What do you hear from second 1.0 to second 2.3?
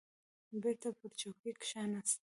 چوکۍ کښېناست.